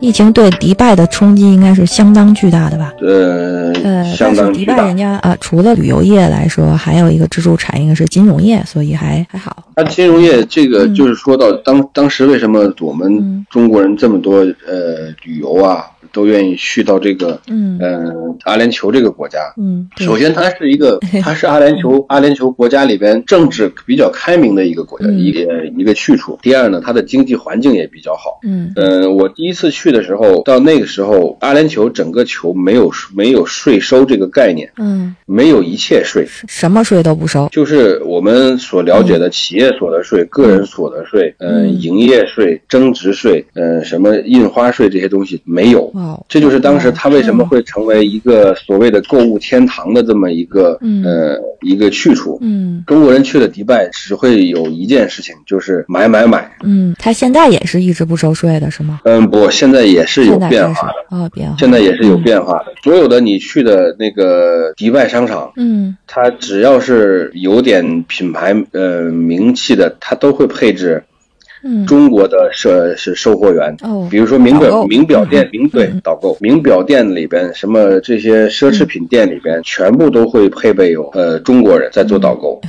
[0.00, 2.92] 疫情对迪拜的冲击应该是相当巨大的吧？
[3.00, 4.96] 呃，呃，相但是迪拜人。
[4.96, 9.64] 家啊，除了旅游业来说，还有一个支柱产业是金融业，所以还还好。
[9.74, 18.12] 那金融业这个嗯就是说到当当时为什么我们嗯中国人这么多呃旅游啊，都愿意去到这个嗯呃
[18.44, 19.38] 阿联酋这个国家。
[19.56, 26.38] 嗯，首先，它是一个， 它是阿联酋阿联酋国家里边政治比较开明的一个国家，嗯一个一个去处。
[26.42, 28.40] 第二呢，它的经济环境也比较好。
[28.42, 37.48] 嗯呃，我第一次去的时候，到那个时候，阿联酋整个球没有没有税收这个概念，嗯，没有一切税，什么税都不收。
[37.50, 45.90] 就是我们所了解的企业所得税、个人所得税、嗯、嗯营业税、增值税、嗯、什么印花税这些东西没有。
[46.28, 52.38] 这就是当时它为什么会成为一个所谓的购物天堂的这么一个嗯呃一个去处。
[52.40, 56.50] 嗯中国人去了迪拜只会有一件事情，就是买买买。
[56.62, 59.00] 嗯，他现在也是一直不收税的是吗？
[59.04, 61.16] 嗯，不，现在也是有变化的。
[61.16, 61.56] 哦，变化。
[61.58, 62.66] 现在也是有变化的。
[62.82, 71.17] 所有的你去的那个迪拜商场，嗯它只要是有点品牌呃名气的，它都会配置嗯
[71.86, 73.74] 中国的售是售货员。
[73.82, 74.06] 哦。
[74.10, 75.50] 比如说名表名表店嗯。
[75.52, 76.00] 名对嗯。
[76.02, 76.36] 导购。
[76.40, 82.60] 名表店里边什么这些奢侈品店里边，全部都会配备有呃中国人在做导购。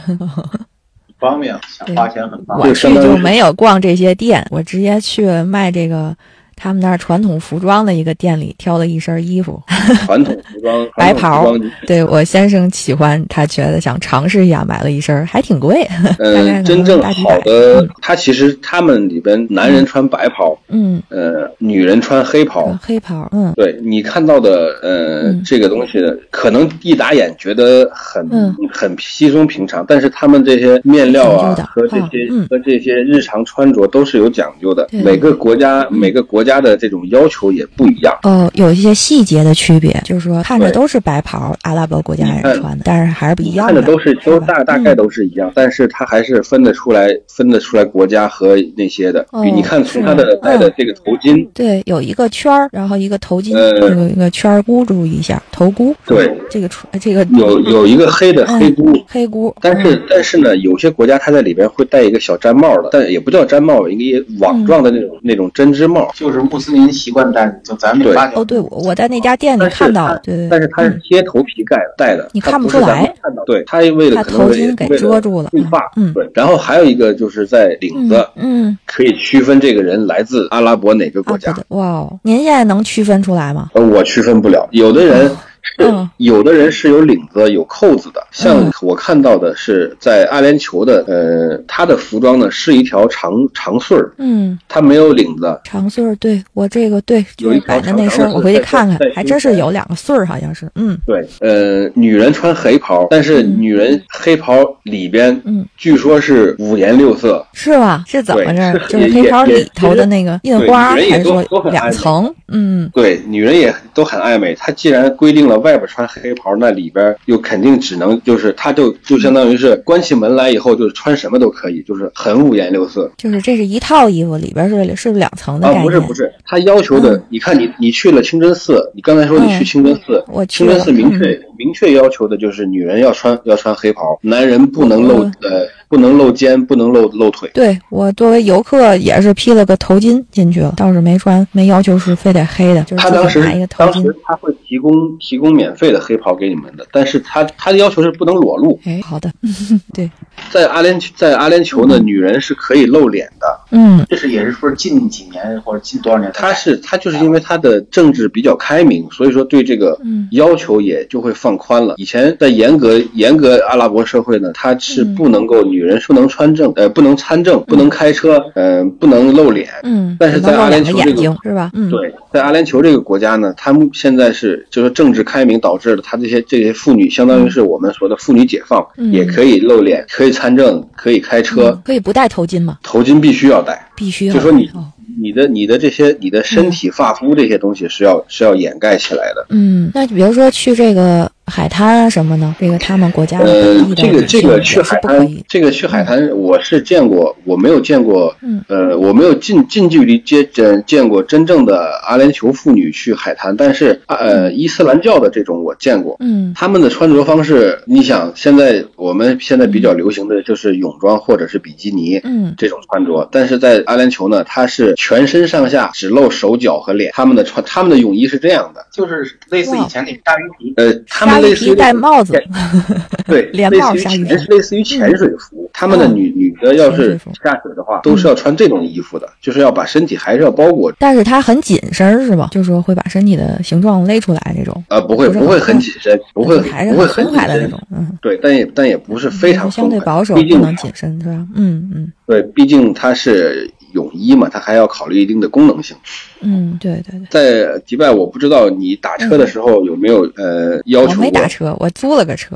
[1.19, 2.64] 方便，想花钱很方我。
[2.64, 6.16] 去就相当于就没有逛这些店，我直接去卖这个
[6.59, 9.61] 他们那儿传统服装的一个店里挑了一身衣服，
[10.05, 11.53] 传统服装 白袍。
[11.88, 15.88] 对我先生喜欢，他觉得想尝试一下，买了一身，还挺贵。
[16.19, 22.78] 嗯， 真正好的，他其实他们里边男人穿白袍，嗯，呃，女人穿黑袍。
[22.81, 23.53] 黑袍，嗯。
[23.55, 25.41] 对你看到的，呃，嗯。
[25.45, 28.53] 这个东西可能一打眼觉得很、嗯。
[28.72, 32.45] 很稀松平常，但是他们这些面料啊和这些、嗯。
[32.50, 34.88] 和这些日常穿着都是有讲究的。
[34.91, 38.17] 每个国家、每个国家的这种要求也不一样。
[38.23, 43.73] 哦，有一些细节的区别，就是说看着都是白袍，阿拉伯国家人穿的，但是还是不一样的。
[43.73, 49.25] 看着都是都大大概嗯都是一样，但是它还是分得出来，分得出来国家和那些的。
[49.31, 55.93] 哦你看从是它的戴的嗯这个头巾，对，有一个圈儿，然后一个头巾，呃有一个圈儿箍住一下，头箍。
[56.05, 66.09] 对，这个出这个有有一个黑的嗯黑箍，黑箍，但是但是呢，有些国家它在里边会戴一个小毡帽的，但也不叫毡帽，一个网状的那种、那种针织帽。
[66.13, 68.16] 就是穆斯林习惯戴，就咱们对。
[68.16, 73.13] 八九哦，对，我我在那家店里看到了，对对，但是它是嗯贴头皮盖戴的，你看不出来。
[73.22, 75.49] 看到对，它为了它可能为头巾给为遮住了。
[75.49, 76.13] 护发，嗯。
[76.13, 76.29] 对。
[76.33, 81.55] 然后还有一个就是在领子，嗯，可以区分这个人来自阿拉伯哪个国家。
[81.69, 83.69] 哇哦，您现在能区分出来吗？
[83.73, 85.35] 呃，我区分不了，有的人是、
[85.78, 86.09] 嗯。
[86.18, 88.72] 有的人是有领子、有扣子的，像嗯。
[88.81, 100.97] 我看到的是在阿联酋的，呃，他的服装呢是一条长长穗儿，嗯，它没有领子，长穗儿，对我这个对，就有一是摆条的那身我回去看看，还真是有两个穗儿，好像是，嗯。
[101.06, 103.59] 对，呃，女人穿黑袍，但是嗯。
[103.59, 108.03] 女人黑袍里边，嗯，据说是五颜六色，是吧？
[108.08, 108.79] 是怎么对着？
[108.88, 111.29] 就是黑袍里头的那个印花，还是
[111.72, 112.34] 两层？
[112.47, 114.56] 嗯，对，女人也都很爱美。
[114.56, 123.12] 她既然规定了外边穿黑袍，那里边又肯定只能就是，他就就相当于是关起门来以后，就是穿什么都可以，就是很五颜六色。
[123.18, 127.24] 就是这是一套衣服，里边是是两层的概啊，不是不是，他要求的，嗯。
[127.30, 131.20] 你看你你去了清真寺，你刚才说你去嗯清真寺，我去清真寺明嗯。
[131.20, 137.50] 确、明确要求的就是女人要穿要穿黑袍，男人不能露、嗯呃不能露肩，不能露露腿。
[137.52, 143.41] 对我作为游客也是披了个头巾进去了，倒是没穿，没要求是非得黑的，就是他当时
[143.76, 144.16] 当时。
[144.23, 148.79] 他会提供提供免费的黑袍给你们的，但是他他的要求是不能裸露。
[148.85, 149.32] 哎，好的，
[149.91, 150.12] 对，
[150.52, 153.59] 在阿联在阿联酋呢，女人是可以露脸的。
[153.72, 161.96] 嗯这是也是说近几年或者近多少年他是他就是因为他的政治比较开明，所以说对这个嗯要求也就会放宽了。
[161.97, 169.69] 以前在严格严格阿拉伯社会呢，他是嗯不能够女人是不能穿证，呃，不能参政，不能开车，呃，不能露脸。
[169.84, 171.72] 嗯，但是在阿联酋这个是吧？
[171.73, 182.79] 嗯，对，在阿联酋这个国家呢，他们现在是就是政治开明导致了他这些这些妇女，相当于是我们说的妇女解放，嗯也可以露脸，可以参政，可以开车，嗯可以不戴头巾吗？
[182.84, 183.87] 头巾必须要戴。
[183.95, 184.85] 必须要就说你哦
[185.22, 189.45] 你的你的这些你的身体发肤这些东西是要是要掩盖起来的。
[189.49, 195.28] 嗯，那比如说去这个海滩啊什么的，这个他们国家的呃这个这个去海滩。
[195.47, 198.63] 这个去海滩我是见过，我没有见过，嗯。
[198.67, 206.16] 呃，我没有近近距离接见见过真正的阿联酋妇女去海滩，但是呃，伊斯兰教的这种我见过。
[206.19, 206.53] 嗯。
[206.55, 212.53] 他们的穿着方式，你想，现在我们现在比较流行的就是泳装或者是比基尼，嗯。
[212.57, 222.34] 这种穿着，但是在阿联酋呢，它是全身上下只露手脚和脸，他们的穿他们的泳衣是这样的，就是类似以前那鲨鱼皮，呃，他鲨鱼皮们类似于戴帽子，
[223.28, 232.47] 对，连帽鲨鱼皮潜类似于潜水服，他们的女女的要是下水的话，都是要穿这种衣服的，就是要把身体还是要包裹，但是它很紧身是吧？
[232.52, 241.46] 就是说会把身体的形状勒出来那种，呃，不会不会很很紧身，不会还是不会很紧身松快的那种，，嗯，对，但也但也不是非常相对保守，不能紧身是吧？
[241.56, 242.12] 嗯嗯。
[242.26, 245.96] 对，毕竟它是泳衣嘛，它还要考虑一定的功能性。
[246.41, 247.28] 嗯，对对对。
[247.30, 252.56] 在迪拜，我不知道你打车的时候有没有呃要求我没打车，我租了个车。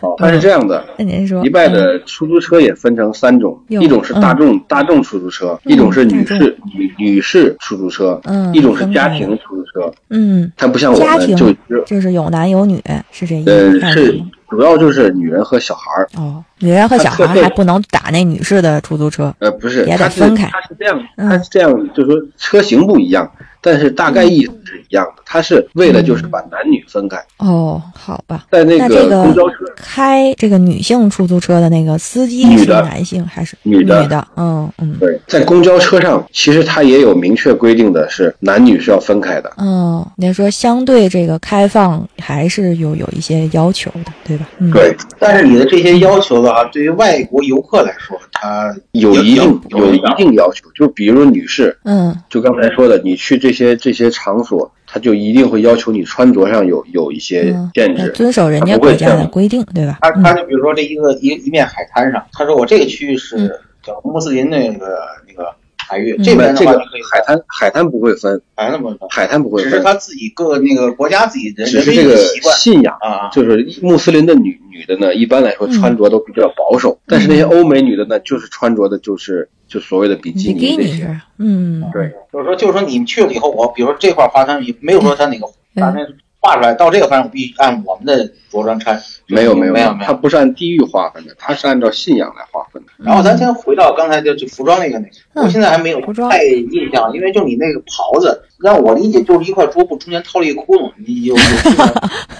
[0.00, 1.72] 哦它是这样的， 那您说，迪拜嗯。
[1.72, 9.92] 的出租车也分成三种，哟一种是大众大众出租车，嗯一种是女大士女女士出租车，嗯一种是家庭出租车。
[10.10, 11.52] 嗯，它不像我们就
[11.84, 16.08] 就是有男有女，是这意呃思嗯是是主要就是女人和小孩儿。
[16.16, 19.32] 哦，女人和小孩还不能打那女士的出租车。
[19.38, 23.30] 呃，不是，也得它是分开它是这样，嗯它是这样，就是说车型不一样，
[23.60, 25.22] 但是大概意思是一样的。
[25.26, 28.46] 它是为了就是把男女分开，哦，好吧。
[28.50, 34.26] 在那个公交车开这个女性出租车的那个司机是男性还是女的的？
[34.36, 39.52] 嗯嗯对，在公交车上，其实它也有明确规定的是男女是要分开的。
[39.58, 44.48] 嗯，您说相对这个开放还是有有一些要求的，对吧？
[44.58, 58.02] 嗯，对，但是你的这些要求的话，对于外国游客来说，它有一定有有一定要求，就比如说女士，嗯就刚才说的，你去这些这些场所，他就一定会要求你穿着上有有一些嗯，限制。
[58.08, 59.98] 嗯遵守人家国家不会像的规定，对吧？
[60.00, 65.50] 他嗯他就比如说这一个一一面海滩上，他说我这个区域嗯是叫穆斯林那个那个
[65.90, 72.96] 海域，嗯这边的这个话就可以海滩海滩不会分，海滩不会分，海滩不会分，只是他自己各那个国家自己人人为只是这个的习惯信仰。
[73.00, 73.30] 啊啊。
[73.32, 81.20] 就是穆斯林的女女的呢，一般来说嗯穿着都比较保守，但是那些欧美女的呢，就是穿着的就是就所谓的比基尼那些。
[81.38, 86.06] 嗯，对，就是说，就是说你们去了以后，我比如说这块划船没有说他哪个把那
[86.38, 89.00] 画出来，到这个方向我必须按我们的着装穿。
[89.34, 90.04] 没有没有没有没有。
[90.04, 92.88] 它不是按地域划分的，它是按照信仰来划分的。
[92.98, 101.84] 然后咱先回到刚才就就服装那个那个，嗯我现在还没有太印象，因为就你那个袍子，让我理解就是一块桌布中间掏了一个窟窿，你有有这个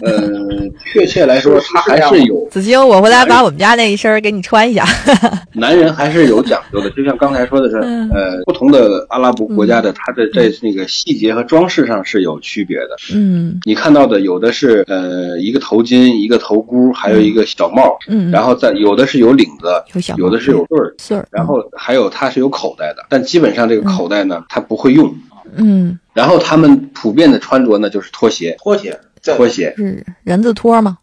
[0.02, 4.84] 呃，确切来说，是它还是有子清，我回来把我们家那一身给你穿一下。
[5.54, 12.96] 男人还是有讲究的，就像刚才说的是，嗯呃，不同的阿拉伯国家的，它的在那个细节和装饰上是有区别的。
[13.14, 25.14] 嗯你看到的有的是呃一个头巾，一个头箍，还有一个小帽，嗯，然后在有的是有领子，有小有的是有穗儿，穗儿，然后还有它是有口袋的，但基本上这个口袋呢，它不会用。
[25.56, 29.00] 嗯然后他们普遍的穿着呢就是拖鞋，拖鞋，
[29.36, 30.98] 拖鞋，是人字拖吗？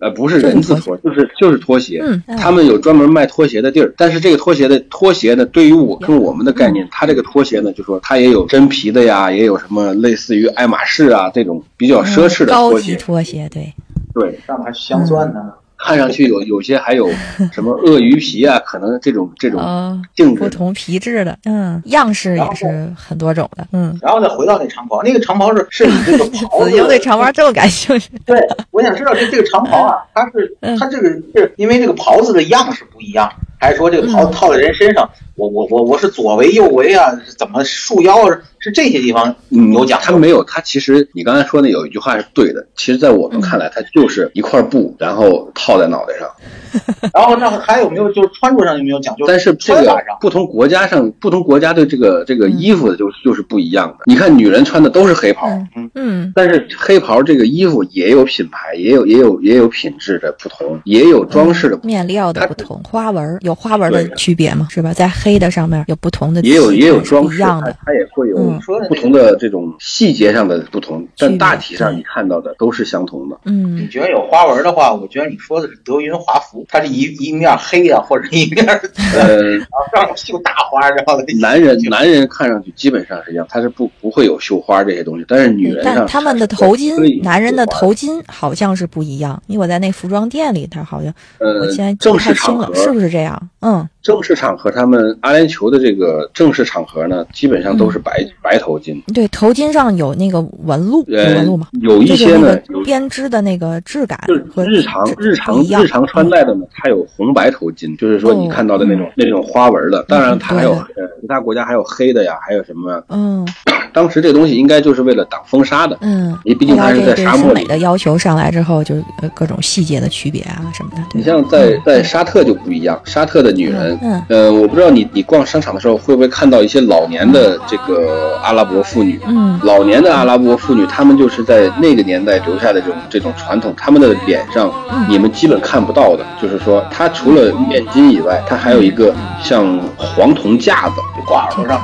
[0.00, 2.00] 呃，不是人字拖，就是就是拖鞋。
[2.02, 13.74] 嗯，他们有专门卖拖鞋的地儿，但是这个拖鞋的拖鞋呢，对于我跟我们的概念，它这个拖鞋呢，就说它也有真皮的呀，也有什么类似于爱马仕啊这种比较奢侈的嗯高级拖鞋，拖鞋，对，
[14.14, 15.40] 对，上面还镶钻呢。
[15.82, 17.08] 看上去有 有些还有
[17.52, 20.42] 什么鳄鱼皮啊， 可能这种这种嗯，性质。
[20.42, 23.98] 不同皮质的，嗯，样式也是很多种的，嗯。
[24.02, 28.38] 然后再回到那长袍，那个长袍是是你这个袍子子英对长袍这么感兴趣， 对，
[28.72, 40.04] 我想知道这这个长袍啊，它是嗯它这个是因为这个袍子的样式不一样，还是说这个袍子套在人身上，我我我我是左围右围啊，是怎么束腰啊，是这些地方嗯有讲究。
[40.06, 42.64] 它没有，他其实你刚才说那有一句话是对的。
[42.76, 46.28] 其实，在我们看来，它就是一块布，然后套在脑袋上。
[47.12, 49.24] 然后那还有没有就是穿着上有没有讲究？
[49.26, 54.04] 但是这个不同国家上，不同国家的这个这个衣服就就是不一样的。
[54.06, 55.48] 你看，女人穿的都是黑袍，
[55.96, 64.68] 嗯但是黑袍这个衣服也有品牌，也有也有也有品质的不同，也有装饰的面料的不同，花纹有花纹的区别吗？
[64.70, 64.92] 是吧？
[64.92, 73.36] 在黑的上面有不同的气也有也有装饰，不一样的，它也会有嗯不同的这种细节上的不同，但大体上你看到的都是相同的。
[73.44, 73.76] 嗯。
[73.76, 78.64] 你嗯觉得有花纹的话，我觉得你说的是德云华服，它是一一面黑啊，或者一面
[79.14, 93.50] 呃，然后上面绣大花，然后男人男人看上去基本上是一样，他是不不会有绣花这些东西，但是女人上但他们的头巾，男人的头巾好像是不一样，因为我在那服装店里，他好像我呃现在记不清了，式场合是不是这样？
[93.60, 99.00] 嗯正式场合，他们阿联酋的这个正式场合呢，基本上都是白、白头巾。
[99.12, 110.02] 对，头巾上有那个纹路，纹路吗？，有一些呢，编织的那个质感就是和日常日常日常穿戴的呢，它有红白头巾，就是说你哦看到的那种、那种花纹的。
[110.04, 110.74] 当然，它还有
[111.20, 113.02] 其他国家还有黑的呀，还有什么？
[113.08, 113.46] 嗯
[113.92, 115.96] 当时这东西应该就是为了挡风沙的。
[116.00, 121.02] 嗯，你毕竟它是在沙漠里的要求上来之后，就是呃各种细节的区别啊什么的。
[121.12, 141.80] 你像在在沙特就不一样，沙特的女人，嗯呃，我不知道你你逛商场的时候会不会看到一些老年的这个阿拉伯妇女，嗯老年的阿拉伯妇女，她们就是在那个年代留下的这种这种传统，她们的脸上嗯你们基本看不到的，就是说，她除了面巾以外，她还有一个像黄铜架子，就挂耳朵上。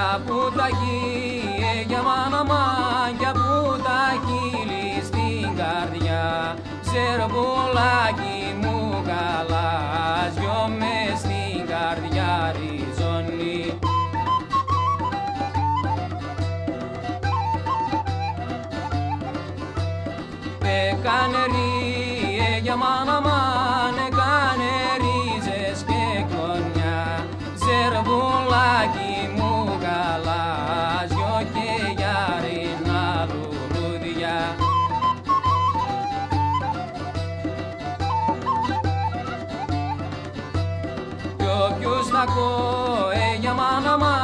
[0.00, 0.98] Για πουτάκι,
[1.78, 2.42] ε, για μάνα
[3.18, 6.56] για πουτάκι λι στην καρδιά.
[6.80, 9.72] Σερβουλάκι μου καλά,
[10.34, 13.78] δυο με στην καρδιά ριζώνει.
[20.58, 21.72] Πεκάνε ρι,
[22.54, 23.20] ε, για μάνα
[43.14, 44.19] Ella manda más.